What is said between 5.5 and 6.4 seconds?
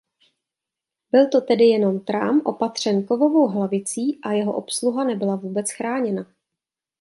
chráněna.